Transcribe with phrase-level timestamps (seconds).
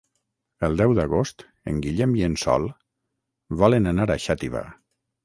[0.67, 2.65] El deu d'agost en Guillem i en Sol
[3.61, 4.65] volen anar a Xàtiva.